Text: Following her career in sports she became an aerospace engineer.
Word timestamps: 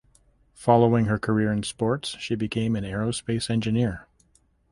Following 0.55 1.05
her 1.05 1.19
career 1.19 1.51
in 1.51 1.61
sports 1.61 2.17
she 2.17 2.33
became 2.33 2.75
an 2.75 2.83
aerospace 2.83 3.51
engineer. 3.51 4.07